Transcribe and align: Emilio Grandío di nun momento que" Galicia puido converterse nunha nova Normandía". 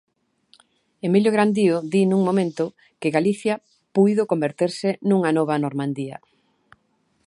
Emilio 1.07 1.31
Grandío 1.35 1.75
di 1.91 2.01
nun 2.09 2.21
momento 2.29 2.63
que" 2.99 3.13
Galicia 3.17 3.53
puido 3.95 4.29
converterse 4.31 4.89
nunha 5.09 5.31
nova 5.37 5.55
Normandía". 5.65 6.17